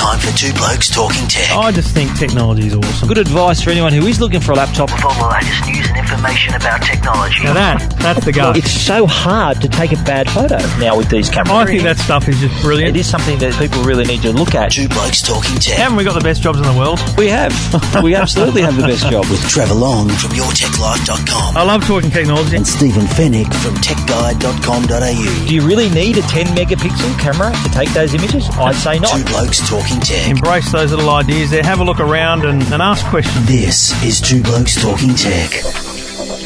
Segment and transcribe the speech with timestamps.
[0.00, 1.52] time for Two Blokes Talking Tech.
[1.54, 3.06] I just think technology is awesome.
[3.06, 4.90] Good advice for anyone who is looking for a laptop.
[4.90, 7.44] With all the latest news and information about technology.
[7.44, 8.56] Now that, that's the guy.
[8.56, 11.52] It's so hard to take a bad photo now with these cameras.
[11.52, 12.96] I think that stuff is just brilliant.
[12.96, 14.72] It is something that people really need to look at.
[14.72, 15.76] Two Blokes Talking Tech.
[15.76, 16.98] Haven't we got the best jobs in the world?
[17.18, 17.52] We have.
[18.02, 19.26] We absolutely have the best job.
[19.28, 21.56] With Trevor Long from YourTechLife.com.
[21.56, 22.56] I love talking technology.
[22.56, 25.46] and Stephen Fenech from TechGuide.com.au.
[25.46, 28.48] Do you really need a 10 megapixel camera to take those images?
[28.52, 29.18] I'd say not.
[29.18, 29.24] Two.
[29.24, 30.28] Blokes Talking Tech.
[30.30, 31.64] Embrace those little ideas there.
[31.64, 33.46] Have a look around and, and ask questions.
[33.48, 35.50] This is Two Blokes Talking Tech.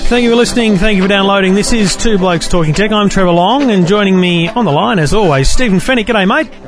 [0.09, 0.79] Thank you for listening.
[0.79, 1.55] Thank you for downloading.
[1.55, 2.93] This is Two Blokes Talking Tech.
[2.93, 6.07] I'm Trevor Long, and joining me on the line, as always, Stephen Fenech.
[6.07, 6.64] G'day, mate.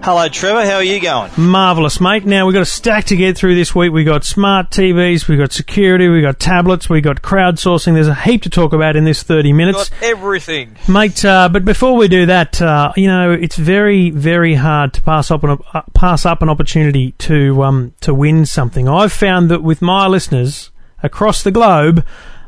[0.00, 0.64] Hello, Trevor.
[0.64, 1.30] How are you going?
[1.36, 2.24] Marvellous, mate.
[2.24, 3.92] Now, we've got a stack to get through this week.
[3.92, 7.94] We've got smart TVs, we've got security, we've got tablets, we've got crowdsourcing.
[7.94, 9.90] There's a heap to talk about in this 30 minutes.
[9.90, 10.76] Got everything.
[10.88, 15.02] Mate, uh, but before we do that, uh, you know, it's very, very hard to
[15.02, 18.88] pass up an, uh, pass up an opportunity to, um, to win something.
[18.88, 20.70] I've found that with my listeners
[21.02, 22.06] across the globe,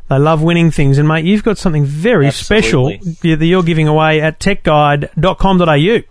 [0.09, 0.99] they love winning things.
[0.99, 2.99] And mate, you've got something very Absolutely.
[3.01, 6.03] special that you're giving away at techguide.com.au.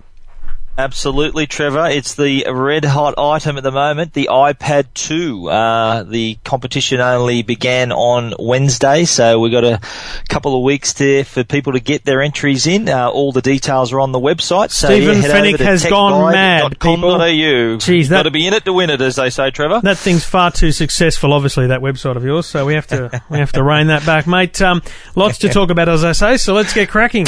[0.80, 1.88] Absolutely, Trevor.
[1.88, 5.50] It's the red hot item at the moment, the iPad 2.
[5.50, 9.82] Uh, the competition only began on Wednesday, so we've got a
[10.30, 12.88] couple of weeks there for people to get their entries in.
[12.88, 14.72] Uh, all the details are on the website.
[14.72, 17.18] So Stephen yeah, Fenech has gone mad, people.
[17.78, 19.82] Jeez, that- got to be in it to win it, as they say, Trevor.
[19.84, 22.46] That thing's far too successful, obviously, that website of yours.
[22.46, 24.62] So we have to we have to rein that back, mate.
[24.62, 24.82] Um,
[25.14, 26.38] lots to talk about, as I say.
[26.38, 27.26] So let's get cracking.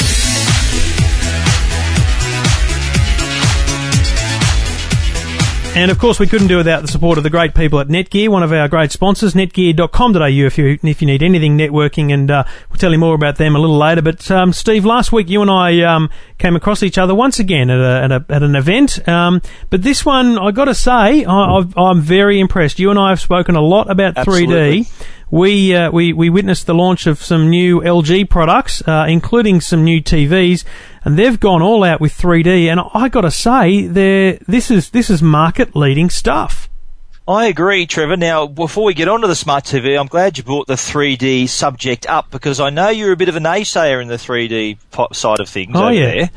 [5.74, 8.28] And of course, we couldn't do without the support of the great people at Netgear,
[8.28, 12.44] one of our great sponsors, netgear.com.au if you, if you need anything networking, and uh,
[12.68, 14.02] we'll tell you more about them a little later.
[14.02, 17.70] But um, Steve, last week you and I um, came across each other once again
[17.70, 19.08] at, a, at, a, at an event.
[19.08, 22.78] Um, but this one, i got to say, I, I'm very impressed.
[22.78, 24.82] You and I have spoken a lot about Absolutely.
[24.82, 25.06] 3D.
[25.32, 29.82] We, uh, we we witnessed the launch of some new LG products, uh, including some
[29.82, 30.62] new TVs,
[31.06, 32.66] and they've gone all out with 3D.
[32.70, 36.68] And I got to say, they're, this is this is market leading stuff.
[37.26, 38.16] I agree, Trevor.
[38.18, 41.48] Now, before we get on to the smart TV, I'm glad you brought the 3D
[41.48, 45.06] subject up because I know you're a bit of a naysayer in the 3D po-
[45.12, 46.06] side of things Oh, yeah.
[46.14, 46.30] there.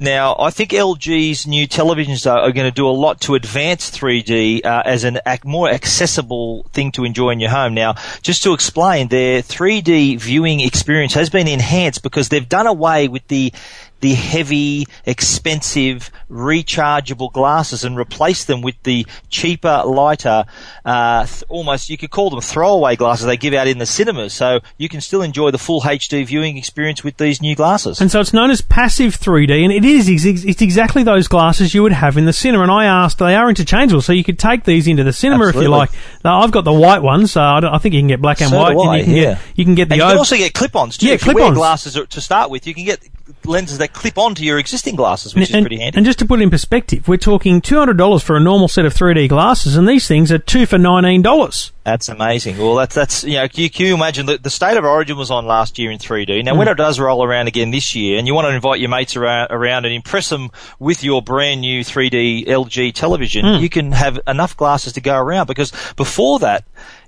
[0.00, 3.90] Now, I think LG's new televisions are, are going to do a lot to advance
[3.90, 7.74] 3D uh, as a ac- more accessible thing to enjoy in your home.
[7.74, 13.08] Now, just to explain, their 3D viewing experience has been enhanced because they've done away
[13.08, 13.52] with the
[14.00, 20.44] the heavy, expensive, rechargeable glasses and replace them with the cheaper, lighter,
[20.84, 24.32] uh, th- almost you could call them throwaway glasses they give out in the cinemas.
[24.32, 28.00] So you can still enjoy the full HD viewing experience with these new glasses.
[28.00, 31.74] And so it's known as passive 3D, and it is ex- it's exactly those glasses
[31.74, 32.64] you would have in the cinema.
[32.64, 35.54] And I asked, they are interchangeable, so you could take these into the cinema if
[35.56, 35.90] you like.
[36.24, 38.50] Now, I've got the white ones, so I, I think you can get black and
[38.50, 38.72] So white.
[38.74, 39.22] do and you can yeah.
[39.34, 41.06] get you can get the And you can also get clip-ons too.
[41.08, 41.56] Yeah, if clip-ons.
[41.56, 43.00] glasses to start with, you can get
[43.44, 45.96] lenses that clip onto your existing glasses, which and, is pretty handy.
[45.96, 48.68] and just to put it in perspective, we're talking two hundred dollars for a normal
[48.68, 51.72] set of 3D glasses, and these things are two for nineteen dollars.
[51.88, 52.58] That's amazing.
[52.58, 55.46] Well, that's that's you know, can you imagine the, the state of origin was on
[55.46, 56.44] last year in 3D.
[56.44, 56.58] Now, Hmm.
[56.58, 59.16] when it does roll around again this year, and you want to invite your mates
[59.16, 63.62] around, around and impress them with your brand new 3D LG television, Hmm.
[63.62, 65.46] you can have enough glasses to go around.
[65.46, 66.64] Because before that,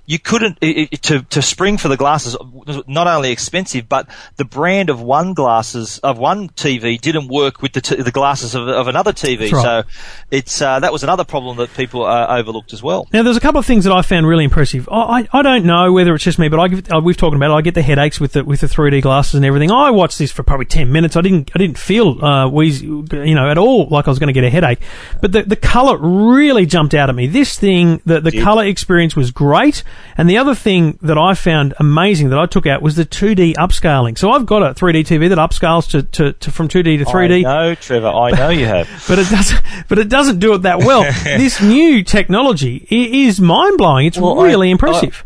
[0.07, 4.07] you couldn't i i to to spring for the glasses was not only expensive, but
[4.37, 8.55] the brand of one glasses of one TV didn't work with the t- the glasses
[8.55, 9.51] of, of another TV.
[9.51, 9.61] Right.
[9.61, 9.83] So
[10.31, 13.07] it's uh, that was another problem that people uh, overlooked as well.
[13.13, 14.70] Now, there's a couple of things that I found really impressive.
[14.89, 17.35] I, I, I don't know whether it's just me, but I give, uh, we've talked
[17.35, 17.55] about it.
[17.55, 19.71] I get the headaches with the with the 3D glasses and everything.
[19.71, 21.15] I watched this for probably 10 minutes.
[21.15, 24.27] I didn't I didn't feel uh, wheezy, you know, at all like I was going
[24.27, 24.79] to get a headache.
[25.21, 27.27] But the the color really jumped out at me.
[27.27, 29.83] This thing, the the color experience was great.
[30.17, 33.55] And the other thing that I found amazing that I took out was the 2D
[33.55, 34.17] upscaling.
[34.17, 37.39] So I've got a 3D TV that upscales to, to, to from 2D to 3D.
[37.39, 38.07] I know, Trevor.
[38.07, 38.87] I know you have.
[39.07, 39.61] but it doesn't.
[39.87, 41.03] But it doesn't do it that well.
[41.23, 44.05] this new technology is mind blowing.
[44.07, 45.25] It's Well, I- really oh, impressive.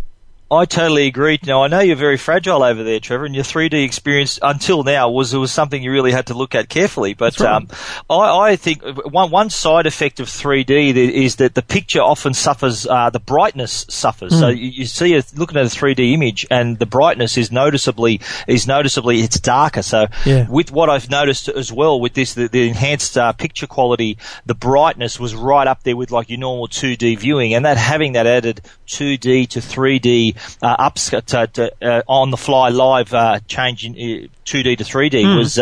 [0.52, 1.40] I totally agree.
[1.44, 5.10] Now I know you're very fragile over there, Trevor, and your 3D experience until now
[5.10, 7.16] was was something you really had to look at carefully.
[7.16, 7.54] But right.
[7.56, 7.68] um,
[8.12, 12.86] I, I think one one side effect of 3D is that the picture often suffers,
[12.86, 14.38] uh, the brightness suffers.
[14.38, 18.22] So you, you see, a, looking at a 3D image, and the brightness is noticeably
[18.48, 19.82] is noticeably it's darker.
[19.82, 20.48] So Yeah.
[20.48, 24.54] with what I've noticed as well with this, the, the enhanced uh, picture quality, the
[24.54, 28.28] brightness was right up there with like your normal 2D viewing, and that having that
[28.28, 31.10] added 2D to 3D uh, ups
[31.60, 35.60] uh, on the fly live uh, change uh, 2D to 3D was.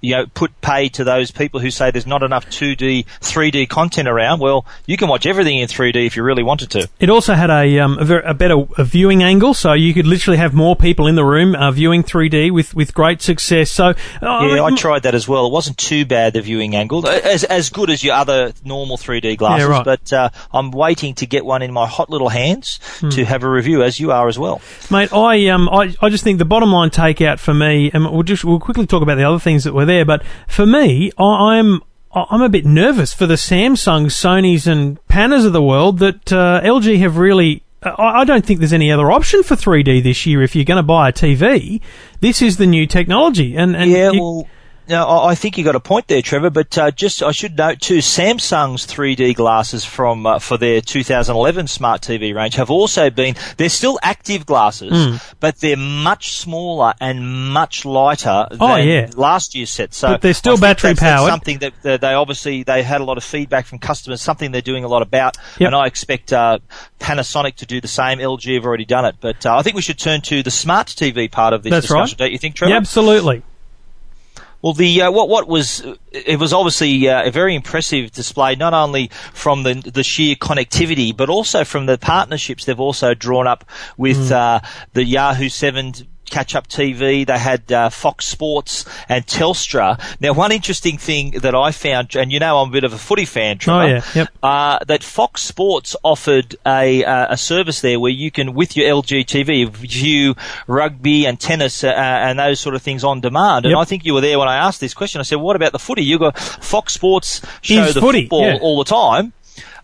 [0.00, 4.08] You know, put pay to those people who say there's not enough 2D, 3D content
[4.08, 4.38] around.
[4.40, 6.88] Well, you can watch everything in 3D if you really wanted to.
[7.00, 10.06] It also had a, um, a, ver- a better a viewing angle, so you could
[10.06, 13.70] literally have more people in the room uh, viewing 3D with, with great success.
[13.70, 15.46] So, uh, Yeah, I tried that as well.
[15.46, 19.36] It wasn't too bad the viewing angle, as as good as your other normal 3D
[19.36, 19.66] glasses.
[19.66, 19.84] Yeah, right.
[19.84, 23.08] But uh, I'm waiting to get one in my hot little hands Hmm.
[23.10, 24.60] to have a review, as you are as well.
[24.90, 28.22] Mate, I um, I, I just think the bottom line takeout for me, and we'll
[28.22, 31.56] just we'll quickly talk about the other things that were there, but for me, I,
[31.58, 31.82] I'm
[32.14, 36.60] I'm a bit nervous for the Samsungs, Sonys, and Panas of the world that uh,
[36.62, 37.62] LG have really.
[37.82, 40.42] I I don't think there's any other option for 3D this year.
[40.42, 41.80] If you're going to buy a TV,
[42.20, 44.48] this is the new technology, and, and Yeah, you- well,
[44.88, 46.50] no, I I think you got a point there, Trevor.
[46.50, 51.66] But uh, just I should note too, Samsung's 3D glasses from uh, for their 2011
[51.68, 53.34] smart TV range have also been.
[53.56, 55.16] They're still active glasses, Hmm.
[55.40, 59.10] but they're much smaller and much lighter than Oh, yeah.
[59.16, 59.92] last year's set.
[59.94, 61.30] So But they're still battery that's- that's powered.
[61.30, 64.22] Something that they obviously they had a lot of feedback from customers.
[64.22, 65.66] Something they're doing a lot about, Yep.
[65.68, 66.58] and I expect uh,
[67.00, 68.18] Panasonic to do the same.
[68.18, 70.88] LG have already done it, but uh, I think we should turn to the smart
[70.88, 72.02] TV part of this That's right.
[72.02, 72.16] discussion.
[72.18, 72.70] Don't you think, Trevor?
[72.70, 73.42] yeah, absolutely.
[74.60, 78.74] Well, the uh, what what was it was obviously uh, a very impressive display, not
[78.74, 83.64] only from the the sheer connectivity, but also from the partnerships they've also drawn up
[83.96, 84.60] with uh,
[84.94, 85.94] the Yahoo Seven.
[86.28, 87.26] Catch up TV.
[87.26, 90.00] They had uh, Fox Sports and Telstra.
[90.20, 92.98] Now, one interesting thing that I found, and you know I'm a bit of a
[92.98, 93.82] footy fan, Trevor.
[93.82, 94.28] Oh, yeah, yep.
[94.42, 98.88] Uh, that Fox Sports offered a uh, a service there where you can, with your
[98.88, 100.34] LG TV, view
[100.66, 103.64] rugby and tennis uh, and those sort of things on demand.
[103.64, 103.78] And Yep.
[103.80, 105.20] I think you were there when I asked this question.
[105.20, 106.04] I said, "What about the footy?
[106.04, 108.58] You got Fox Sports show Is the footy, football yeah.
[108.60, 109.32] all the time."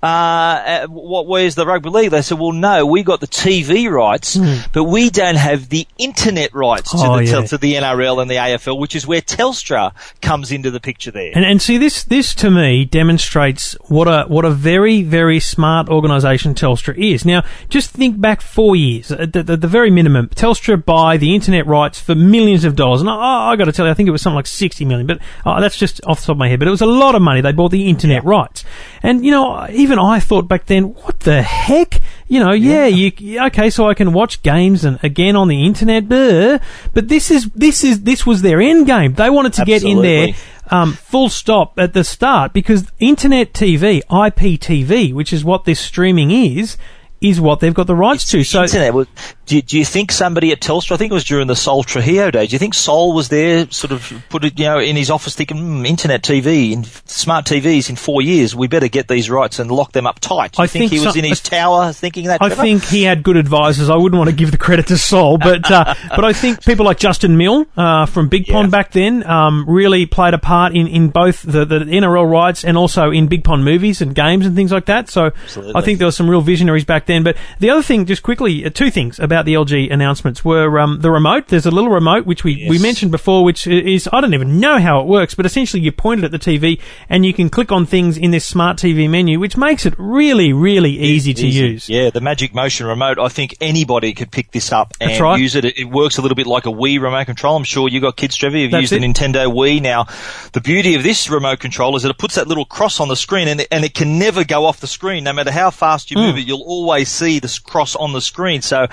[0.05, 2.11] Uh, uh, what, where's the rugby league?
[2.11, 4.37] They said, well, no, we got the TV rights,
[4.73, 6.99] but we don't have the internet rights to.
[6.99, 7.41] Oh, the, yeah.
[7.41, 11.33] to the NRL and the AFL, which is where Telstra comes into the picture there.
[11.35, 15.89] And, and see this this to me demonstrates what a what a very very smart
[15.89, 17.25] organisation Telstra is.
[17.25, 20.29] Now, just think back four years at the, the, the very minimum.
[20.29, 23.87] Telstra buy the internet rights for millions of dollars, and I, I got to tell
[23.87, 25.07] you, I think it was something like sixty million.
[25.07, 26.59] But uh, that's just off the top of my head.
[26.59, 27.41] But it was a lot of money.
[27.41, 28.65] They bought the internet rights,
[29.03, 32.01] and you know, even I thought back then, what the heck?
[32.29, 36.05] You know, yeah, you okay, so I can watch games and again on the internet,
[36.05, 36.61] bleh.
[36.93, 39.15] but this is this is this was their end game.
[39.15, 40.29] They wanted to get in there
[40.71, 46.31] um, full stop at the start because internet TV, IPTV, which is what this streaming
[46.31, 46.77] is,
[47.21, 48.45] is what they've got the rights to.
[48.45, 49.09] So internet.
[49.47, 50.93] Do, do you think somebody at Telstra?
[50.93, 52.49] I think it was during the Sol Trujillo days.
[52.51, 55.35] Do you think Sol was there, sort of put it, you know, in his office,
[55.35, 59.59] thinking, hmm, internet TV and smart TVs in four years, we better get these rights
[59.59, 60.53] and lock them up tight.
[60.53, 62.41] Do you I think, think he was so- in his tower thinking that?
[62.41, 62.63] I Trevor?
[62.63, 63.91] think he had good advisors.
[63.91, 66.87] I wouldn't want to give the credit to Sol, but uh, but I think people
[66.87, 68.71] like Justin Milne uh, from Big Pond Yeah.
[68.71, 72.79] back then um, really played a part in, in both the, the NRL rights and
[72.79, 75.09] also in Big Pond movies and games and things like that.
[75.11, 75.75] So Absolutely.
[75.75, 77.23] I think there were some real visionaries back then.
[77.25, 81.01] But the other thing, just quickly, uh, two things about the LG announcements were um,
[81.01, 81.49] the remote.
[81.49, 84.79] There's a little remote which we, we mentioned before, which is I don't even know
[84.79, 87.73] how it works, but essentially you point it at the TV and you can click
[87.73, 91.89] on things in this smart TV menu, which makes it really really easy to use.
[91.89, 93.19] Yeah, the Magic Motion remote.
[93.19, 95.39] I think anybody could pick this up and right.
[95.41, 95.65] use it.
[95.65, 95.85] it.
[95.85, 97.57] Works a little bit like a Wii remote control.
[97.57, 98.57] I'm sure you got kids, Trevor.
[98.59, 99.01] You've That's used it.
[99.01, 99.81] the Nintendo Wii.
[99.83, 100.07] Now,
[100.53, 103.17] the beauty of this remote control is that it puts that little cross on the
[103.17, 105.25] screen, and it, and it can never go off the screen.
[105.25, 106.27] No matter how fast you Hmm.
[106.27, 108.63] move it, you'll always see this cross on the screen.
[108.63, 108.87] So.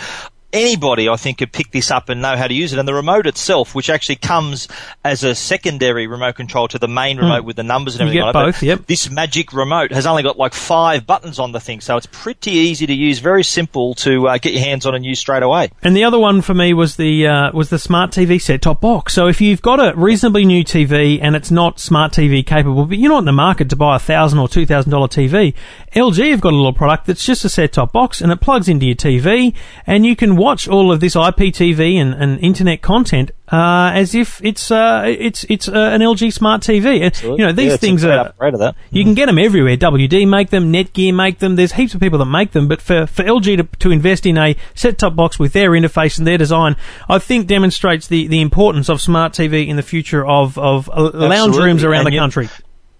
[0.54, 2.80] Anybody, I think, could pick this up and know how to use it.
[2.80, 4.68] And the remote itself, which actually comes
[5.04, 8.14] as a secondary remote control to the main remote with the numbers and Hmm.
[8.14, 8.88] You everything get but both, yep.
[8.88, 12.52] This magic remote has only got like five buttons on the thing, so it's pretty
[12.52, 15.70] easy to use, very simple to uh, get your hands on and use straight away.
[15.84, 18.82] And the other one for me was the uh, was the smart TV set top
[18.82, 19.14] box.
[19.14, 22.98] So if you've got a reasonably new TV and it's not smart TV capable, but
[22.98, 25.54] you're not in the market to buy a thousand or two thousand dollar TV,
[25.94, 28.70] LG have got a little product that's just a set top box and it plugs
[28.70, 29.54] into your TV,
[29.86, 34.40] and you can watch all of this IPTV and, and internet content uh, as if
[34.46, 37.02] it's uh, it's it's uh, an LG smart TV.
[37.02, 38.76] And, You know these Yeah, things are upgrade of that.
[38.92, 39.76] you can get them everywhere.
[39.76, 41.58] WD make them, Netgear make them.
[41.58, 42.70] There's heaps of people that make them.
[42.70, 46.26] But for, for LG to, to invest in a set-top box with their interface and
[46.26, 46.78] their design,
[47.10, 51.02] I think demonstrates the, the importance of smart TV in the future of, of uh,
[51.14, 51.64] lounge Absolutely.
[51.66, 52.50] rooms around And the you- country.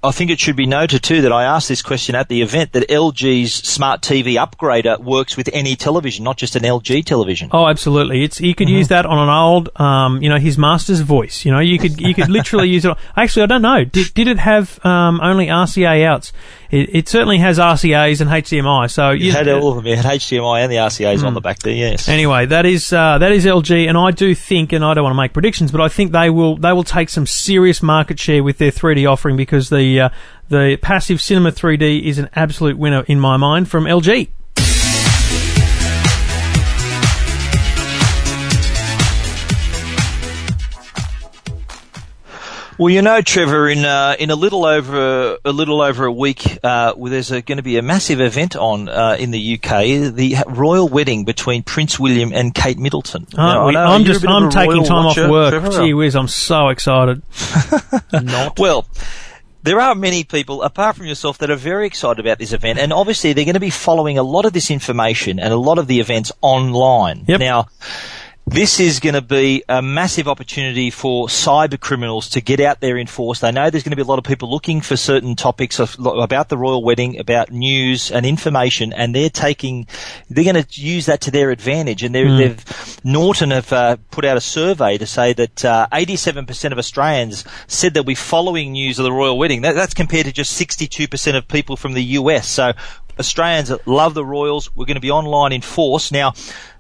[0.04, 2.72] I think it should be noted too that I asked this question at the event
[2.72, 7.50] that LG's smart TV upgrader works with any television, not just an LG television.
[7.52, 8.24] Oh, absolutely.
[8.24, 11.46] It's you could use that on an old, um, you know, his master's voice.
[11.46, 12.90] You know, you could you could literally use it.
[12.90, 13.84] On, actually, I don't know.
[13.86, 16.34] Did, did it have um, only RCA outs?
[16.72, 18.90] It, it certainly has RCA's and HDMI.
[18.90, 19.88] So It you had all of them.
[19.88, 21.74] It had HDMI and the RCA's on the back there.
[21.74, 22.08] Yes.
[22.08, 25.14] Anyway, that is uh, that is LG, and I do think, and I don't want
[25.14, 28.44] to make predictions, but I think they will they will take some serious market share
[28.44, 30.10] with their 3D offering because the uh,
[30.50, 34.30] the passive cinema 3D is an absolute winner in my mind from LG.
[42.82, 46.58] Well, you know, Trevor, in uh, in a little over a little over a week,
[46.64, 50.38] uh, well, there's going to be a massive event on uh, in the UK, the
[50.48, 53.28] royal wedding between Prince William and Kate Middleton.
[53.38, 55.50] Uh, Now, I we- know I'm just I'm taking time watcher, off work.
[55.52, 55.70] Trevor.
[55.80, 57.22] Gee whiz, I'm so excited.
[58.14, 58.58] Not.
[58.58, 58.88] Well,
[59.62, 62.92] there are many people, apart from yourself, that are very excited about this event, and
[62.92, 65.86] obviously they're going to be following a lot of this information and a lot of
[65.86, 67.26] the events online.
[67.28, 67.40] Yep.
[67.42, 67.68] Now,
[68.52, 72.98] this is going to be a massive opportunity for cyber criminals to get out there
[72.98, 73.40] in force.
[73.40, 75.96] They know there's going to be a lot of people looking for certain topics of,
[76.06, 79.88] about the royal wedding, about news and information, and they're taking,
[80.30, 82.04] they're going to use that to their advantage.
[82.04, 86.74] And they're, they've, Norton have uh, put out a survey to say that uh, 87%
[86.74, 89.62] of Australians said they'll be following news of the royal wedding.
[89.62, 92.50] That, that's compared to just 62% of people from the US.
[92.50, 92.74] So
[93.18, 94.76] Australians love the royals.
[94.76, 96.12] We're going to be online in force.
[96.12, 96.34] Now,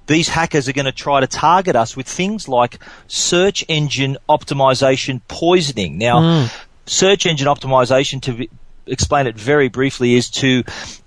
[0.07, 5.21] these hackers are going to try to target us with things like search engine optimization
[5.27, 5.97] poisoning.
[5.97, 6.47] Now, hmm.
[6.85, 8.49] search engine optimization, to be,
[8.85, 10.63] explain it very briefly, is to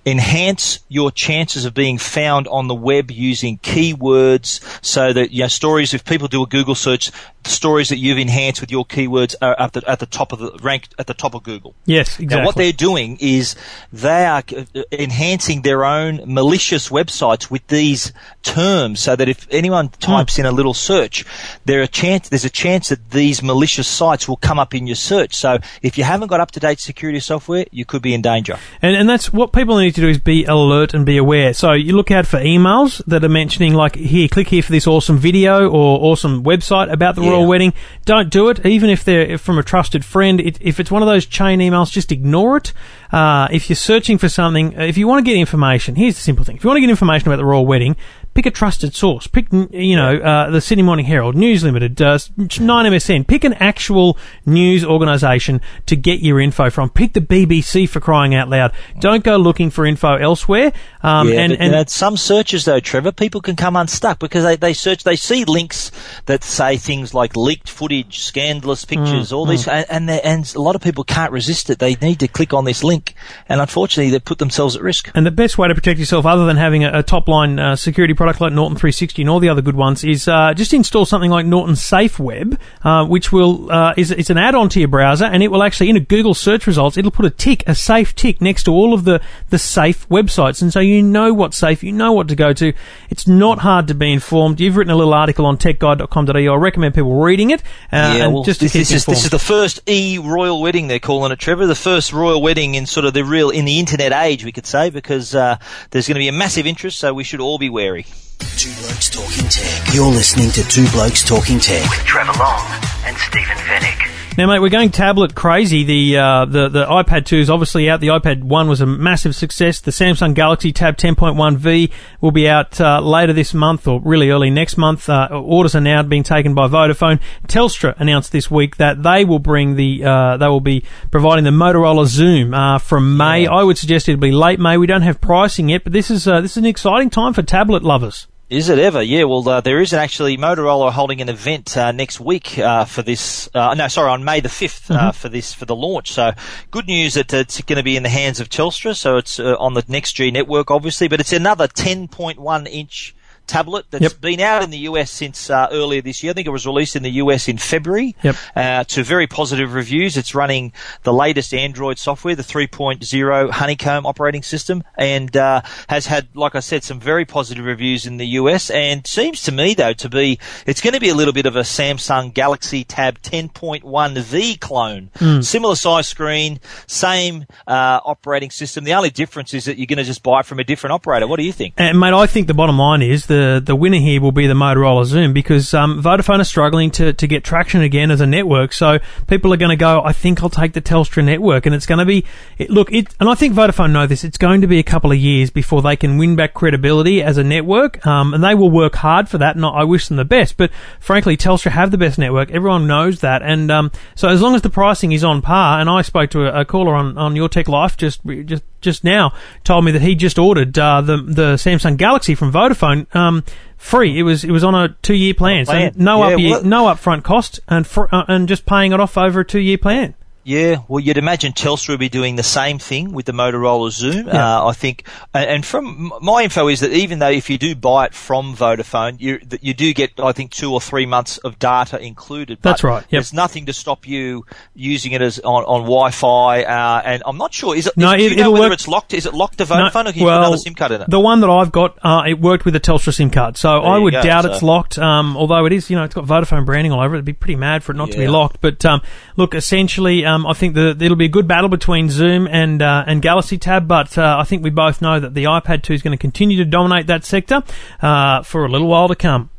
[0.07, 5.49] enhance your chances of being found on the web using keywords so that you know
[5.49, 7.11] stories if people do a google search
[7.43, 10.39] the stories that you've enhanced with your keywords are at the, at the top of
[10.41, 12.37] the ranked at the top of google Yes, exactly.
[12.37, 13.57] now, what they're doing is
[13.93, 14.43] they are
[14.91, 18.13] enhancing their own malicious websites with these
[18.43, 20.01] terms, so that if anyone hmm.
[20.01, 21.25] types in a little search,
[21.67, 24.97] there a chance there's a chance that these malicious sites will come up in your
[24.97, 25.35] search.
[25.35, 28.59] So if you haven't got up to date security software, you could be in danger.
[28.83, 31.55] And, and that's what people need to do is be alert and be aware.
[31.55, 34.87] So you look out for emails that are mentioning like here, click here for this
[34.87, 37.31] awesome video or awesome website about the Yeah.
[37.31, 37.73] royal wedding.
[38.05, 40.41] Don't do it, even if they're from a trusted friend.
[40.41, 42.73] It, if it's one of those chain emails, just ignore it.
[43.13, 46.45] Uh, if you're searching for something, if you want to get information, here's the simple
[46.45, 47.97] thing: if you want to get information about the royal wedding.
[48.35, 49.27] Pick a trusted source.
[49.27, 53.27] Pick, you know, uh, the Sydney Morning Herald, News Limited, uh, 9MSN.
[53.27, 56.91] Pick an actual news organisation to get your info from.
[56.91, 58.73] Pick the BBC for crying out loud.
[59.01, 60.73] Don't go looking for info elsewhere.
[61.03, 64.19] Um, yeah, and, but, and you know, some searches though, Trevor, people can come unstuck
[64.19, 65.91] because they, they search, they see links
[66.27, 70.61] that say things like leaked footage, scandalous pictures, Mm, all these, and and, and a
[70.61, 71.79] lot of people can't resist it.
[71.79, 73.15] They need to click on this link,
[73.49, 75.11] and unfortunately, they put themselves at risk.
[75.15, 77.77] And the best way to protect yourself, other than having a, a top line uh,
[77.77, 81.05] security product like Norton 360 and all the other good ones, is uh, just install
[81.05, 84.89] something like Norton Safe Web, uh, which will uh, is it's an add-on to your
[84.89, 87.75] browser, and it will actually in a Google search results, it'll put a tick, a
[87.75, 91.59] safe tick next to all of the the safe websites, and so you know what's
[91.59, 92.73] safe, you know what to go to.
[93.11, 94.59] It's not hard to be informed.
[94.59, 96.55] You've written a little article on techguide.com.au.
[96.55, 97.61] I recommend people reading it,
[97.93, 100.63] uh, yeah, and well, just to this, this is this is the first e royal
[100.63, 101.67] wedding they're calling it, Trevor.
[101.67, 104.67] The first royal wedding in sort of the real in the internet age, we could
[104.67, 105.59] say, because uh,
[105.91, 108.07] there's going to be a massive interest, so we should all be wary.
[108.39, 109.95] Two Blokes Talking Tech.
[109.95, 111.89] You're listening to Two Blokes Talking Tech.
[111.91, 112.67] with Trevor Long
[113.05, 114.14] and Stephen Fenech.
[114.37, 115.85] Now, mate, we're going tablet crazy.
[115.85, 118.01] The uh, the the iPad 2 is obviously out.
[118.01, 119.81] The iPad 1 was a massive success.
[119.81, 124.51] The Samsung Galaxy Tab 10.1V will be out uh, later this month, or really early
[124.51, 125.09] next month.
[125.09, 127.21] Uh, orders are now being taken by Vodafone.
[127.47, 131.51] Telstra announced this week that they will bring the uh, they will be providing the
[131.51, 133.47] Motorola XOOM uh, from May.
[133.47, 134.79] I would suggest it'll be late May.
[134.79, 137.43] We don't have pricing yet, but this is uh, this is an exciting time for
[137.43, 138.27] tablet lovers.
[138.51, 139.01] Is it ever?
[139.03, 139.25] Yeah.
[139.25, 143.49] Well, uh, there is actually Motorola holding an event uh, next week uh, for this.
[143.55, 146.13] Uh, no, sorry, on May the 5th uh, for this for the launch.
[146.13, 146.33] So
[146.71, 148.95] good news that it's going to be in the hands of Telstra.
[148.95, 153.15] So it's uh, on the Next G network, obviously, but it's another 10.1 inch
[153.47, 154.21] tablet that's Yep.
[154.21, 156.31] been out in the US since uh, earlier this year.
[156.31, 158.15] I think it was released in the US in February.
[158.23, 158.37] Yep.
[158.57, 160.17] Uh, to very positive reviews.
[160.17, 160.73] It's running
[161.03, 166.61] the latest Android software, the 3.0 Honeycomb operating system, and uh, has had, like I
[166.61, 168.71] said, some very positive reviews in the US.
[168.71, 171.57] And seems to me, though, to be it's going to be a little bit of
[171.57, 175.11] a Samsung Galaxy Tab 10.1V clone.
[175.43, 178.85] Similar size screen, same uh, operating system.
[178.85, 181.27] The only difference is that you're going to just buy it from a different operator.
[181.27, 181.75] What do you think?
[181.77, 184.47] And mate, I think the bottom line is that the, the winner here will be
[184.47, 188.27] the Motorola XOOM because um, Vodafone are struggling to, to get traction again as a
[188.27, 188.73] network.
[188.73, 191.67] So people are going to go, I think I'll take the Telstra network.
[191.67, 192.25] And it's going to be,
[192.59, 195.11] it, look, it, and I think Vodafone know this, it's going to be a couple
[195.11, 198.07] of years before they can win back credibility as a network.
[198.07, 199.57] Um, and they will work hard for that.
[199.57, 200.57] And I wish them the best.
[200.57, 202.51] But frankly, Telstra have the best network.
[202.53, 203.43] Everyone knows that.
[203.43, 206.47] And um, so as long as the pricing is on par, and I spoke to
[206.47, 209.33] a, a caller on, on Your Tech Life just, just just now
[209.65, 213.45] told me that he just ordered uh, the the Samsung Galaxy from Vodafone um,
[213.77, 214.19] free.
[214.19, 215.95] It was it was on a two year plan, plan.
[215.95, 219.17] so no Yeah, up well- no upfront cost, and uh, and just paying it off
[219.19, 220.15] over a two year plan.
[220.45, 224.27] Yeah, well, you'd imagine Telstra would be doing the same thing with the Motorola XOOM.
[224.27, 224.59] Yeah.
[224.61, 228.07] Uh, I think, and from my info is that even though if you do buy
[228.07, 231.99] it from Vodafone, you you do get, I think, two or three months of data
[231.99, 232.59] included.
[232.61, 233.09] But That's right, yep.
[233.11, 237.55] There's nothing to stop you using it as on, on Wi-Fi, uh, and I'm not
[237.55, 237.75] sure.
[237.75, 237.97] Is it?
[237.97, 239.15] No, is, it- it'll whether work- it's locked?
[239.15, 241.11] Is it locked to No, Vodafone, or can you put another SIM card in it?
[241.11, 243.97] The one that I've got, uh, it worked with a Telstra SIM card, so I
[243.99, 244.99] would go, doubt so- it's locked.
[244.99, 247.19] Um, although it is, you know, it's got Vodafone branding all over it.
[247.19, 248.61] It'd be pretty mad for it not to be locked.
[248.61, 249.01] But um,
[249.37, 253.05] look, essentially, um, I think the, it'll be a good battle between XOOM and uh,
[253.07, 253.87] and Galaxy Tab.
[253.87, 256.57] But uh, I think we both know that the iPad 2 is going to continue
[256.59, 257.63] to dominate that sector
[258.03, 259.51] uh, for a little while to come.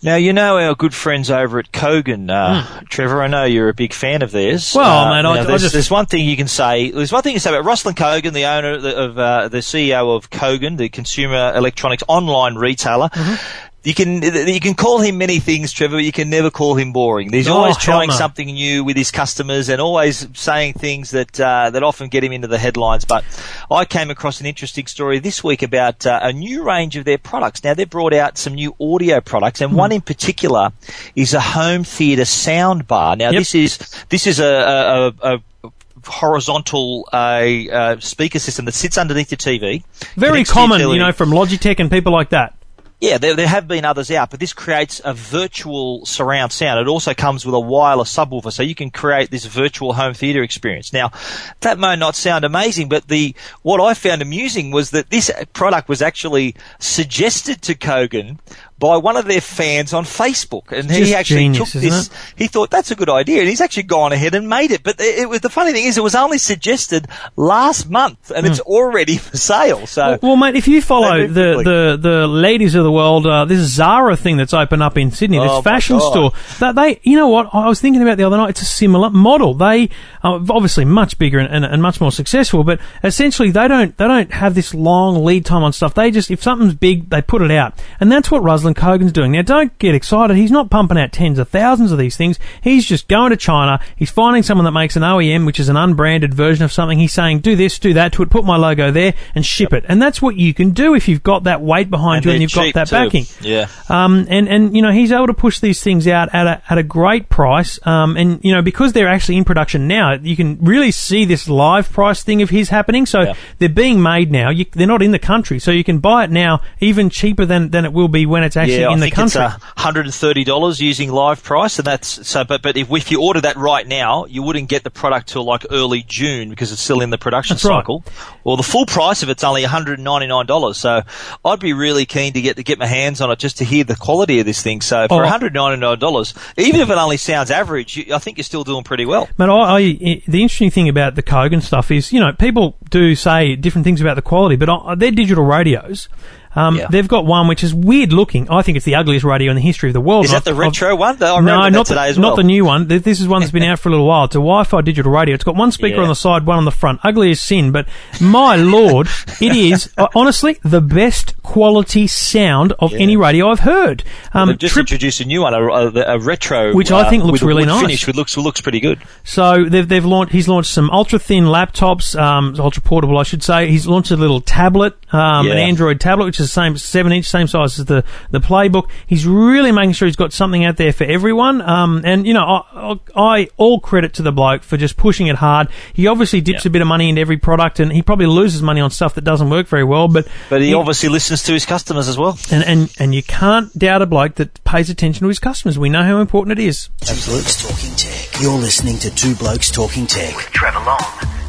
[0.00, 3.20] Now you know our good friends over at Kogan, uh, Trevor.
[3.20, 4.72] I know you're a big fan of theirs.
[4.74, 6.92] Well, uh, mate, I- now, I there's, just- there's one thing you can say.
[6.92, 9.48] There's one thing you can say about Ruslan Kogan, the owner of, the, of uh,
[9.48, 13.08] the CEO of Kogan, the consumer electronics online retailer.
[13.08, 13.66] Mm-hmm.
[13.84, 15.96] You can you can call him many things, Trevor.
[15.96, 17.32] But you can never call him boring.
[17.32, 18.14] He's Oh, always trying no.
[18.14, 22.32] something new with his customers and always saying things that uh, that often get him
[22.32, 23.04] into the headlines.
[23.04, 23.24] But
[23.70, 27.18] I came across an interesting story this week about uh, a new range of their
[27.18, 27.62] products.
[27.62, 29.76] Now they've brought out some new audio products, and Hmm.
[29.78, 30.70] one in particular
[31.14, 33.14] is a home theater sound bar.
[33.14, 33.40] Now Yep.
[33.40, 35.70] this is this is a, a, a, a
[36.04, 39.84] horizontal uh, uh, speaker system that sits underneath your TV.
[40.16, 42.54] Very common, you know, from Logitech and people like that.
[43.00, 46.80] Yeah, there, there have been others out, but this creates a virtual surround sound.
[46.80, 50.42] It also comes with a wireless subwoofer, so you can create this virtual home theater
[50.42, 50.92] experience.
[50.92, 51.12] Now,
[51.60, 55.88] that may not sound amazing, but the what I found amusing was that this product
[55.88, 58.38] was actually suggested to Kogan
[58.78, 62.10] by one of their fans on Facebook, and he Just actually genius, took this.
[62.36, 64.82] He thought that's a good idea, and he's actually gone ahead and made it.
[64.82, 67.06] But it, it was the funny thing is, it was only suggested
[67.36, 69.86] last month, and it's already for sale.
[69.86, 70.16] So.
[70.16, 70.26] Hmm.
[70.26, 73.60] Well, well, mate, if you follow the, the, the ladies of the world, uh, this
[73.60, 77.28] Zara thing that's opened up in Sydney, this Oh, fashion store, that they, you know
[77.28, 79.54] what, I was thinking about the other night, it's a similar model.
[79.54, 79.88] They
[80.22, 84.06] are obviously much bigger and, and, and much more successful, but essentially they don't, they
[84.06, 85.94] don't have this long lead time on stuff.
[85.94, 87.72] They just, if something's big, they put it out.
[87.98, 89.32] And that's what Ruslan Kogan's doing.
[89.32, 90.36] Now, don't get excited.
[90.36, 92.38] He's not pumping out tens of thousands of these things.
[92.62, 93.80] He's just going to China.
[93.96, 96.98] He's finding someone that makes an OEM, which is an unbranded version of something.
[96.98, 99.84] He's saying, do this, do that to it, put my logo there and ship it.
[99.88, 102.52] And that's what you can do if you've got that weight behind you and you've
[102.52, 102.96] got that too.
[102.96, 103.26] backing.
[103.40, 103.68] Yeah.
[103.88, 106.78] Um, and, and, you know, he's able to push these things out at a, at
[106.78, 107.78] a great price.
[107.86, 111.48] Um, and, you know, because they're actually in production now, you can really see this
[111.48, 113.06] live price thing of his happening.
[113.06, 113.34] So Yeah.
[113.58, 114.50] they're being made now.
[114.50, 115.58] You, they're not in the country.
[115.58, 118.56] So you can buy it now even cheaper than, than it will be when it's
[118.58, 119.40] actually yeah, in I the think country.
[119.42, 122.44] it's uh, hundred and thirty dollars using live price, and that's so.
[122.44, 125.44] But but if, if you order that right now, you wouldn't get the product till
[125.44, 127.78] like early June because it's still in the production That's right.
[127.80, 128.04] cycle.
[128.44, 130.76] Well, the full price of it's only one hundred and ninety nine dollars.
[130.78, 131.02] So
[131.44, 133.84] I'd be really keen to get to get my hands on it just to hear
[133.84, 134.80] the quality of this thing.
[134.80, 135.18] So for Oh.
[135.18, 138.44] one hundred ninety nine dollars, even if it only sounds average, you, I think you're
[138.44, 139.28] still doing pretty well.
[139.36, 143.14] But I, I, the interesting thing about the Kogan stuff is, you know, people do
[143.14, 146.08] say different things about the quality, but uh, they're digital radios.
[146.56, 146.86] Um, Yeah.
[146.90, 148.48] They've got one which is weird looking.
[148.50, 150.24] I think it's the ugliest radio in the history of the world.
[150.24, 151.22] Is that the I've- I've- retro one?
[151.22, 152.30] I remember no, not today the, as well.
[152.30, 152.86] not the new one.
[152.88, 154.24] This is one that's been out for a little while.
[154.24, 155.34] It's a Wi-Fi digital radio.
[155.34, 156.02] It's got one speaker Yeah.
[156.02, 157.00] on the side, one on the front.
[157.04, 157.86] Ugly as sin, but
[158.20, 159.08] my lord,
[159.40, 164.02] it is uh, honestly the best quality sound of any radio I've heard.
[164.32, 167.10] Um, They've just trip- introduced a new one, a, a, a retro, Which I uh,
[167.10, 167.80] think looks with really wood nice.
[167.82, 169.00] Finish, which looks looks pretty good.
[169.24, 170.32] So they've they've launched.
[170.32, 173.68] He's launched some ultra thin laptops, um, ultra portable, I should say.
[173.68, 177.26] He's launched a little tablet, um, an Android tablet, which is the same seven inch,
[177.26, 178.88] same size as the the Playbook.
[179.06, 181.60] He's really making sure he's got something out there for everyone.
[181.62, 185.26] Um, and you know, I, I, I all credit to the bloke for just pushing
[185.26, 185.68] it hard.
[185.92, 186.68] He obviously dips Yeah.
[186.68, 189.24] a bit of money into every product, and he probably loses money on stuff that
[189.24, 190.08] doesn't work very well.
[190.08, 192.38] But But he obviously listens to his customers as well.
[192.50, 195.78] and and and you can't doubt a bloke that pays attention to his customers.
[195.78, 196.88] We know how important it is.
[197.00, 198.40] Two Blokes Talking Tech.
[198.42, 200.34] You're listening to Two Blokes Talking Tech.
[200.36, 201.00] With Trevor Long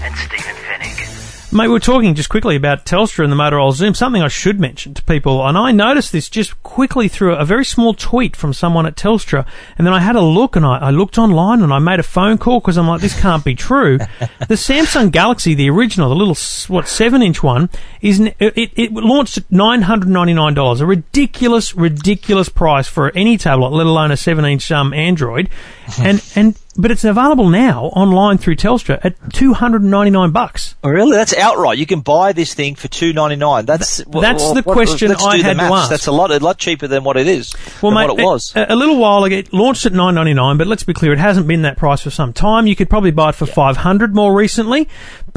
[0.03, 1.08] and Stephen Fenech.
[1.51, 4.59] Mate, we we're talking just quickly about Telstra and the Motorola XOOM, Something I should
[4.59, 8.53] mention to people, and I noticed this just quickly through a very small tweet from
[8.53, 11.73] someone at Telstra, and then I had a look and I, I looked online and
[11.73, 13.97] I made a phone call because I'm like, this can't be true.
[14.47, 16.37] the Samsung Galaxy, the original, the little
[16.71, 20.85] what seven inch one, is it, it launched at nine hundred ninety nine dollars, a
[20.85, 25.49] ridiculous, ridiculous price for any tablet, let alone a seven inch um, Android,
[25.99, 30.31] and and but it's available now online through Telstra at two hundred and ninety nine
[30.31, 30.75] bucks.
[30.81, 31.11] Oh, really?
[31.11, 31.77] That's outright.
[31.77, 33.65] You can buy this thing for two ninety nine.
[33.65, 35.89] That's that's the what, question I had to ask.
[35.89, 37.53] That's a lot, a lot cheaper than what it is.
[37.81, 40.33] Well, mate, what it was a, a, little while ago, it launched at nine ninety
[40.33, 40.57] nine.
[40.57, 42.65] But let's be clear, it hasn't been that price for some time.
[42.65, 43.53] You could probably buy it for yeah.
[43.53, 44.87] five hundred more recently.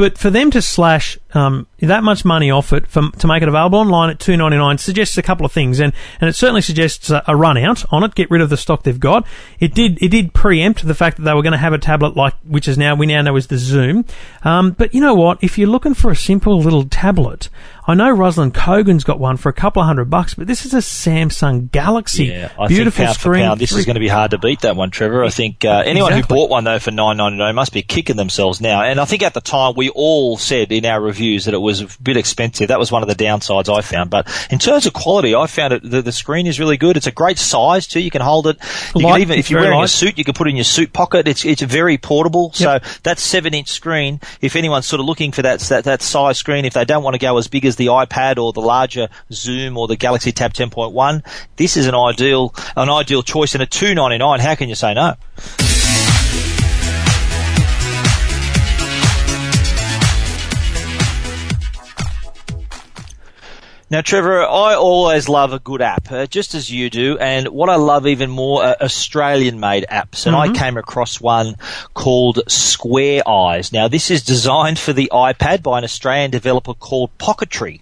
[0.03, 3.49] But for them to slash um, that much money off it for, to make it
[3.49, 6.61] available online at two ninety nine suggests a couple of things, and, and it certainly
[6.61, 8.17] suggests a, a, run out on it.
[8.17, 9.25] Get rid of the stock they've got.
[9.61, 12.17] It did it did preempt the fact that they were going to have a tablet
[12.17, 14.05] like which is now we now know is the XOOM.
[14.45, 15.39] Um, but you know what?
[15.41, 17.49] If you're looking for a simple little tablet,
[17.85, 20.73] I know Ruslan Kogan's got one for a couple of hundred bucks, but this is
[20.73, 22.27] a Samsung Galaxy.
[22.27, 23.43] Yeah, I Beautiful think screen.
[23.43, 25.25] Pound, this is going to be hard to beat that one, Trevor.
[25.25, 26.37] I think uh, anyone exactly.
[26.37, 28.83] who bought one though for nine ninety nine must be kicking themselves now.
[28.83, 31.81] And I think at the time we all said in our reviews that it was
[31.81, 32.69] a bit expensive.
[32.69, 34.11] That was one of the downsides I found.
[34.11, 36.97] But in terms of quality, I found it the, the screen is really good.
[36.97, 38.01] It's a great size too.
[38.01, 38.59] You can hold it.
[38.95, 39.87] You light, can even if you're wearing light.
[39.87, 41.27] a suit, you can put it in your suit pocket.
[41.27, 42.53] It's it's very portable.
[42.55, 42.85] Yep.
[42.85, 46.39] So that seven inch screen, if anyone's sort of looking for that that that size
[46.39, 49.09] screen, if they don't want to go as big as the iPad or the larger
[49.31, 51.25] XOOM or the Galaxy Tab 10.1,
[51.57, 53.55] this is an ideal an ideal choice.
[53.55, 55.15] And at 299, how can you say no?
[63.93, 67.19] Now, Trevor, I always love a good app, uh, just as you do.
[67.19, 70.25] And what I love even more are Australian-made apps.
[70.25, 70.57] And mm-hmm.
[70.57, 71.57] I came across one
[71.93, 73.71] called Square Eyes.
[73.71, 77.82] Now, this is designed for the iPad by an Australian developer called Pocketry.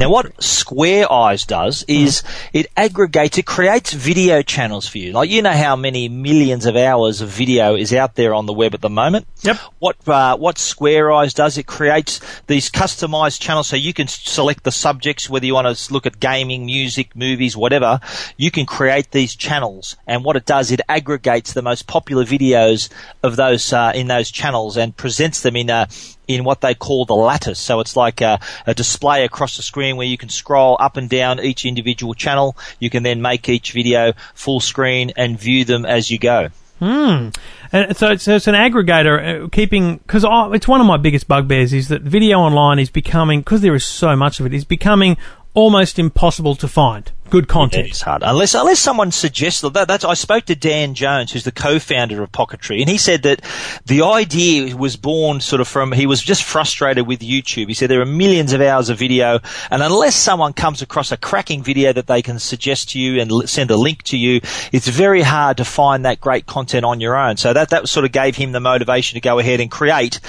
[0.00, 2.48] Now, what Square Eyes does is mm.
[2.52, 5.12] it aggregates, it creates video channels for you.
[5.12, 8.52] Like you know how many millions of hours of video is out there on the
[8.52, 9.26] web at the moment.
[9.42, 9.56] Yep.
[9.78, 14.64] What uh, what Square Eyes does, it creates these customized channels so you can select
[14.64, 18.00] the subjects, whether you want to look at gaming, music, movies, whatever.
[18.36, 22.88] You can create these channels, and what it does, it aggregates the most popular videos
[23.22, 25.88] of those uh, in those channels and presents them in a
[26.28, 27.58] in what they call the lattice.
[27.58, 31.08] So it's like a, a, display across the screen where you can scroll up and
[31.08, 32.56] down each individual channel.
[32.78, 36.50] You can then make each video full screen and view them as you go.
[36.78, 37.30] Hmm.
[37.72, 41.72] And so it's, it's an aggregator, uh, keeping because it's one of my biggest bugbears
[41.72, 45.16] is that video online is becoming because there is so much of it is becoming
[45.54, 47.88] almost impossible to find good content.
[47.88, 49.88] it's hard unless unless someone suggests that.
[49.88, 53.42] That's I spoke to Dan Jones, who's the co-founder of Pocketry, and he said that
[53.86, 57.68] the idea was born sort of from he was just frustrated with YouTube.
[57.68, 61.16] He said there are millions of hours of video, and unless someone comes across a
[61.16, 64.40] cracking video that they can suggest to you and send a link to you,
[64.72, 67.36] it's very hard to find that great content on your own.
[67.36, 70.20] So that that sort of gave him the motivation to go ahead and create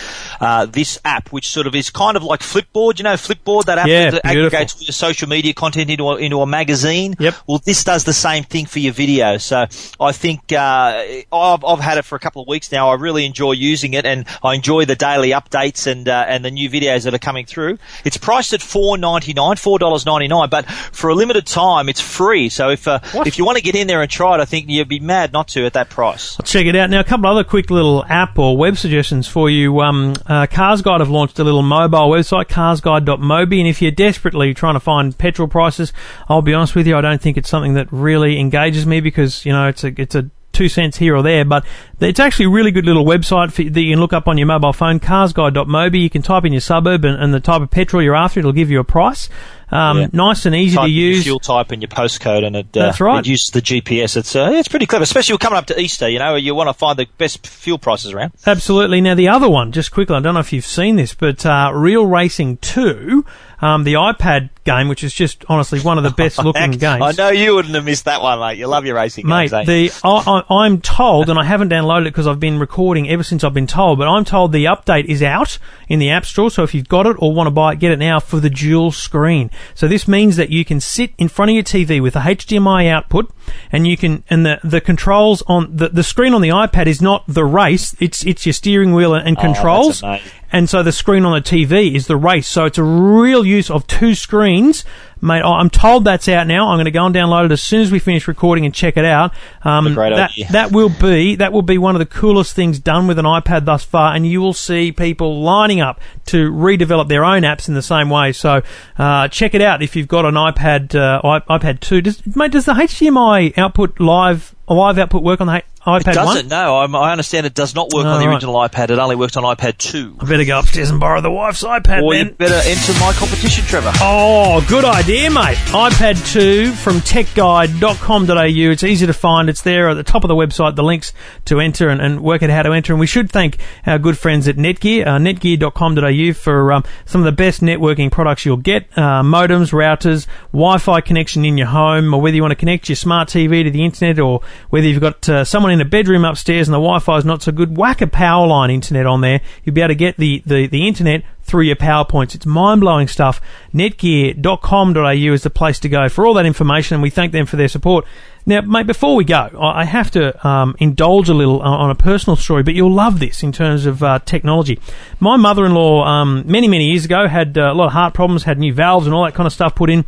[0.42, 3.00] uh, this app, which sort of is kind of like Flipboard.
[3.00, 4.48] You know, Flipboard that app yeah, that beautiful.
[4.48, 7.36] aggregates all your social media content into a, into a magazine Yep.
[7.48, 9.38] Well, this does the same thing for your video.
[9.38, 9.66] So
[10.00, 12.90] I think uh, I've, I've had it for a couple of weeks now.
[12.90, 16.52] I really enjoy using it, and I enjoy the daily updates and uh, and the
[16.52, 17.78] new videos that are coming through.
[18.06, 21.90] It's priced at four ninety nine, four dollars ninety nine, but for a limited time,
[21.90, 22.50] it's free.
[22.50, 24.70] So if uh, if you want to get in there and try it, I think
[24.70, 26.38] you'd be mad not to at that price.
[26.40, 27.00] I'll check it out now.
[27.00, 29.82] A couple other quick little app or web suggestions for you.
[29.82, 34.54] Um, uh, Cars Guide have launched a little mobile website, carsguide.mobi, and if you're desperately
[34.54, 35.94] trying to find petrol prices,
[36.28, 39.46] I'll be honest with you, I don't think it's something that really engages me because
[39.46, 41.66] you know it's a it's a two cents here or there, but
[42.00, 44.48] it's actually a really good little website for, that you can look up on your
[44.48, 46.02] mobile phone, carsguide.mobi.
[46.02, 48.40] You can type in your suburb and, and, the type of petrol you're after.
[48.40, 49.30] It'll give you a price.
[49.72, 50.08] Um, yeah.
[50.12, 51.24] Nice and easy type to use.
[51.24, 53.20] fuel type and your postcode, and it, uh, That's right.
[53.20, 54.18] it uses the GPS.
[54.18, 56.10] It's uh, it's pretty clever, especially coming up to Easter.
[56.10, 58.34] You know, you want to find the best fuel prices around.
[58.46, 59.02] Absolutely.
[59.02, 61.72] Now the other one, just quickly, I don't know if you've seen this, but uh,
[61.74, 63.26] Real Racing Two
[63.62, 67.02] um, the iPad game, which is just honestly one of the best looking games.
[67.02, 68.58] I know you wouldn't have missed that one, mate.
[68.58, 72.12] You love your racing mate, games, the I, am told, and I haven't downloaded it
[72.12, 75.22] because I've been recording ever since I've been told, but I'm told the update is
[75.22, 76.50] out in the App Store.
[76.50, 78.50] So if you've got it or want to buy it, get it now for the
[78.50, 79.52] dual screen.
[79.76, 82.90] So this means that you can sit in front of your TV with a HDMI
[82.90, 83.32] output,
[83.72, 87.02] and you can and the the controls on the the screen on the iPad is
[87.02, 87.96] not the race.
[88.00, 90.04] It's it's your steering wheel and, and oh, controls
[90.52, 92.48] and so the screen on the TV is the race.
[92.48, 94.84] So it's a real use of two screens.
[95.22, 96.70] Mate, I'm told that's out now.
[96.70, 98.96] I'm going to go and download it as soon as we finish recording and check
[98.96, 99.34] it out.
[99.64, 100.48] Um, great that, idea.
[100.52, 103.66] that will be that will be one of the coolest things done with an iPad
[103.66, 107.74] thus far, and you will see people lining up to redevelop their own apps in
[107.74, 108.32] the same way.
[108.32, 108.62] So
[108.98, 112.02] uh, check it out if you've got an iPad uh, iPad two.
[112.02, 116.38] Does, mate, does the HDMI output live live output work on the iPad Does one?
[116.38, 116.46] it?
[116.48, 118.34] No, I'm, I understand it does not work Oh, on the right.
[118.34, 118.90] original iPad.
[118.92, 120.18] It only works on iPad 2.
[120.20, 122.28] I better go upstairs and borrow the wife's iPad Or then.
[122.28, 123.92] you better enter my competition, Trevor.
[124.02, 125.56] Oh, good idea, mate.
[125.70, 128.72] iPad 2 from techguide.com.au.
[128.72, 129.50] It's easy to find.
[129.50, 131.14] It's there at the top of the website, the links
[131.46, 132.94] to enter and, and work out how to enter.
[132.94, 137.26] And we should thank our good friends at Netgear, uh, netgear.com.au for um, some of
[137.26, 138.86] the best networking products you'll get.
[138.98, 142.96] Uh, modems, routers, Wi-Fi connection in your home, or whether you want to connect your
[142.98, 146.68] smart TV to the internet, or whether you've got uh, someone in a bedroom upstairs
[146.68, 149.42] and the Wi-Fi is not so good, whack a power line internet on there.
[149.64, 152.36] You'll be able to get the, the, the internet through your PowerPoints.
[152.36, 153.42] It's mind blowing stuff.
[153.74, 157.56] Netgear.com.au is the place to go for all that information, and we thank them for
[157.56, 158.06] their support.
[158.46, 161.96] Now, mate, before we go, I have to um, indulge a little on on a
[161.96, 164.80] personal story, but you'll love this in terms of uh, technology.
[165.20, 168.14] My mother in law, um, many, many years ago, had uh, a lot of heart
[168.14, 170.06] problems, had new valves and all that kind of stuff put in.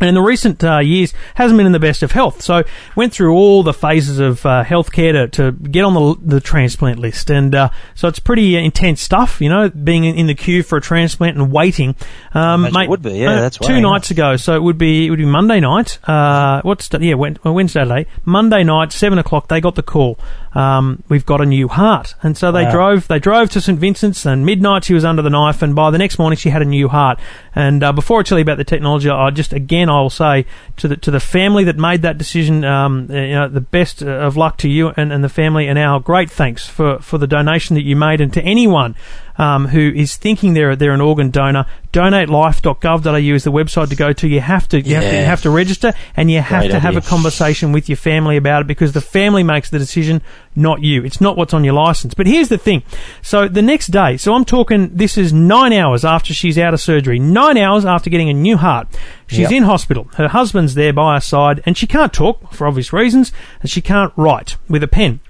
[0.00, 2.42] And in the recent uh, years, hasn't been in the best of health.
[2.42, 2.62] So
[2.96, 6.98] went through all the phases of uh, healthcare to, to get on the, the transplant
[6.98, 9.40] list, and uh, so it's pretty uh, intense stuff.
[9.40, 11.96] You know, being in, the queue for a transplant and waiting.
[12.34, 13.80] Um, mate, would be, yeah, uh, that's two yeah.
[13.80, 14.36] nights ago.
[14.36, 15.98] So it would be it would be Monday night.
[16.08, 19.48] Uh, what's the, yeah Wednesday late Monday night seven o'clock.
[19.48, 20.18] They got the call.
[20.54, 22.72] Um, we've got a new heart, and so they Wow.
[22.72, 23.08] drove.
[23.08, 25.98] They drove to St Vincent's, and midnight she was under the knife, and by the
[25.98, 27.18] next morning she had a new heart.
[27.54, 30.46] And uh, before I tell you about the technology, I just again I will say
[30.78, 34.06] to the to the family that made that decision, um, you know, the best uh,
[34.06, 37.26] of luck to you and, and the family, and our great thanks for for the
[37.26, 38.94] donation that you made, and to anyone.
[39.38, 41.64] Um, who is thinking they're they're an organ donor?
[41.92, 44.28] DonateLife.gov.au is the website to go to.
[44.28, 46.80] You have to you have to you have to register, and you have Great to
[46.80, 50.20] have a conversation with your family about it because the family makes the decision,
[50.56, 51.04] not you.
[51.04, 52.14] It's not what's on your license.
[52.14, 52.82] But here's the thing.
[53.22, 56.80] So the next day, so I'm talking, this is nine hours after she's out of
[56.80, 58.88] surgery, nine hours after getting a new heart.
[59.26, 59.52] She's Yep.
[59.52, 60.08] in hospital.
[60.16, 63.80] Her husband's there by her side, and she can't talk for obvious reasons, and she
[63.80, 65.20] can't write with a pen.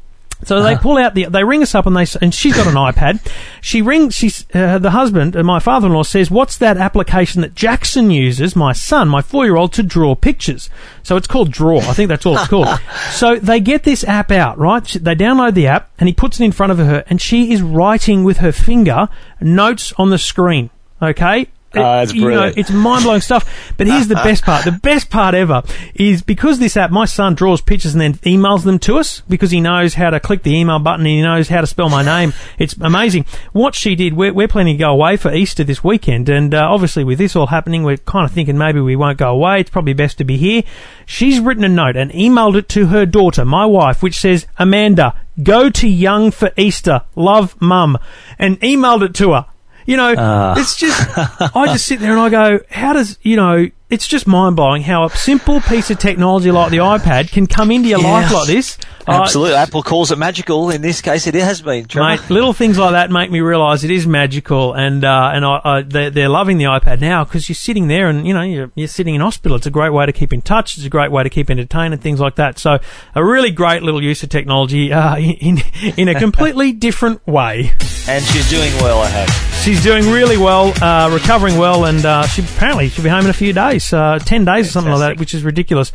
[0.44, 2.74] So they pull out the, they ring us up and they, and she's got an
[2.74, 3.20] iPad.
[3.60, 8.10] She rings, she's, uh, the husband, uh, my father-in-law says, what's that application that Jackson
[8.10, 10.70] uses, my son, my four-year-old, to draw pictures?
[11.02, 11.78] So it's called Draw.
[11.78, 12.68] I think that's all it's called.
[13.10, 14.84] so they get this app out, right?
[14.84, 17.60] They download the app and he puts it in front of her and she is
[17.60, 19.08] writing with her finger
[19.40, 20.70] notes on the screen.
[21.02, 21.48] Okay?
[21.74, 23.74] Oh, that's you know, it's mind blowing stuff.
[23.76, 24.64] But here's the best part.
[24.64, 25.62] The best part ever
[25.94, 29.50] is because this app, my son draws pictures and then emails them to us because
[29.50, 32.02] he knows how to click the email button and he knows how to spell my
[32.02, 32.32] name.
[32.58, 33.24] It's amazing.
[33.52, 36.28] What she did, we're, we're planning to go away for Easter this weekend.
[36.28, 39.30] And uh, obviously, with this all happening, we're kind of thinking maybe we won't go
[39.30, 39.60] away.
[39.60, 40.62] It's probably best to be here.
[41.06, 45.14] She's written a note and emailed it to her daughter, my wife, which says, Amanda,
[45.40, 47.02] go to Young for Easter.
[47.14, 47.98] Love, mum.
[48.38, 49.46] And emailed it to her.
[49.88, 50.54] You know, Ah.
[50.60, 50.96] it's just,
[51.56, 54.82] I just sit there and I go, how does, you know, it's just mind blowing
[54.82, 58.12] how a simple piece of technology like the iPad can come into your Yeah.
[58.12, 58.78] life like this.
[59.06, 59.54] Uh, Absolutely.
[59.54, 60.68] Apple calls it magical.
[60.68, 62.08] In this case, it has been, Trevor.
[62.20, 65.60] Mate, little things like that make me realise it is magical, and uh, and I,
[65.64, 68.70] I, they're, they're loving the iPad now because you're sitting there and you know you're,
[68.74, 69.56] you're sitting in hospital.
[69.56, 70.76] It's a great way to keep in touch.
[70.76, 72.58] It's a great way to keep entertained and things like that.
[72.58, 72.80] So
[73.14, 75.62] a really great little use of technology uh, in
[75.96, 77.72] in a completely different way.
[78.06, 79.30] And she's doing well, I hope.
[79.62, 83.30] She's doing really well, uh, recovering well, and uh, she apparently she'll be home in
[83.30, 85.92] a few days, uh, ten days or something like that, which is ridiculous.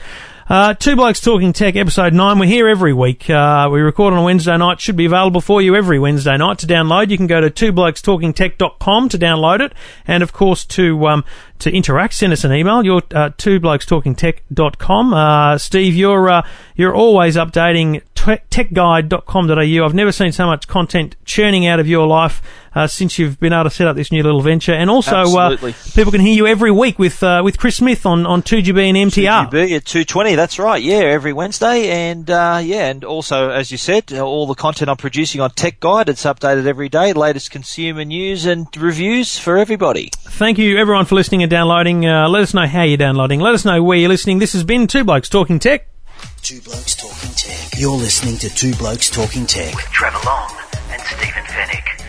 [0.49, 2.37] Uh, Two Blokes Talking Tech, episode 9.
[2.37, 3.29] We're here every week.
[3.29, 4.81] Uh, we record on a Wednesday night.
[4.81, 7.09] Should be available for you every Wednesday night to download.
[7.09, 9.73] You can go to twoblokestalkingtech.com to download it.
[10.05, 11.23] And of course, to, um,
[11.59, 12.83] to interact, send us an email.
[12.83, 15.13] You're, uh, twoblokestalkingtech.com.
[15.13, 19.85] Uh, Steve, you're, uh, you're always updating techguide.com.au.
[19.85, 22.41] I've never seen so much content churning out of your life,
[22.73, 24.73] uh, since you've been able to set up this new little venture.
[24.73, 25.57] And also, uh,
[25.93, 29.11] people can hear you every week with, uh, with Chris Smith on, on 2GB and
[29.11, 29.47] MTR.
[29.47, 31.89] UB at 220, that's right, yeah, every Wednesday.
[31.89, 35.79] And, uh, yeah, and also, as you said, all the content I'm producing on Tech
[35.79, 40.09] Guide, it's updated every day, latest consumer news and reviews for everybody.
[40.13, 42.05] Thank you everyone for listening and downloading.
[42.05, 43.39] Uh, let us know how you're downloading.
[43.39, 44.39] Let us know where you're listening.
[44.39, 45.92] This has been Two Blokes Talking Tech.
[46.41, 47.79] Two Blokes Talking Tech.
[47.79, 49.75] You're listening to Two Blokes Talking Tech.
[49.75, 50.51] with Trevor Long
[50.91, 52.02] and Stephen Fenech.